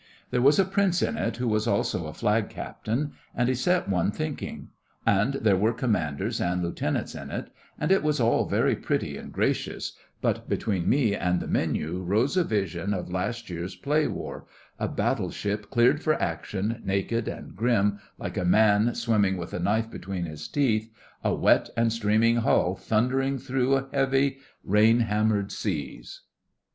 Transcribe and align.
There 0.31 0.41
was 0.41 0.57
a 0.57 0.65
Prince 0.65 1.03
in 1.03 1.15
it 1.15 1.37
who 1.37 1.47
was 1.47 1.67
also 1.67 2.07
a 2.07 2.13
Flag 2.15 2.49
Captain, 2.49 3.13
and 3.35 3.47
he 3.47 3.53
set 3.53 3.87
one 3.87 4.09
thinking; 4.09 4.69
and 5.05 5.35
there 5.35 5.55
were 5.55 5.73
Commanders 5.73 6.41
and 6.41 6.63
Lieutenants 6.63 7.13
in 7.13 7.29
it, 7.29 7.51
and 7.79 7.91
it 7.91 8.01
was 8.01 8.19
all 8.19 8.47
very 8.49 8.75
pretty 8.75 9.15
and 9.15 9.31
gracious; 9.31 9.93
but 10.19 10.49
between 10.49 10.89
me 10.89 11.15
and 11.15 11.39
the 11.39 11.47
menu 11.47 12.01
rose 12.01 12.35
a 12.35 12.43
vision 12.43 12.95
of 12.95 13.11
last 13.11 13.47
year's 13.51 13.75
play 13.75 14.07
war—a 14.07 14.87
battleship 14.87 15.69
cleared 15.69 16.01
for 16.01 16.19
action, 16.19 16.81
naked 16.83 17.27
and 17.27 17.55
grim, 17.55 17.99
like 18.17 18.37
a 18.37 18.43
man 18.43 18.95
swimming 18.95 19.37
with 19.37 19.53
a 19.53 19.59
knife 19.59 19.91
between 19.91 20.25
his 20.25 20.47
teeth—a 20.47 21.35
wet 21.35 21.69
and 21.77 21.93
streaming 21.93 22.37
hull 22.37 22.73
thundering 22.75 23.37
through 23.37 23.87
heavy, 23.91 24.39
rain 24.63 25.01
hammered 25.01 25.51
seas. 25.51 26.21